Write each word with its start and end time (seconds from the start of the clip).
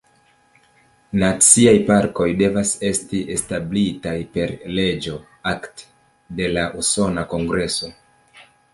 Naciaj 1.23 1.73
parkoj 1.89 2.27
devas 2.39 2.73
esti 2.89 3.21
establitaj 3.37 4.17
per 4.39 4.57
leĝo 4.81 5.17
"act" 5.55 5.89
de 6.41 6.53
la 6.59 6.69
Usona 6.85 7.31
Kongreso. 7.37 7.97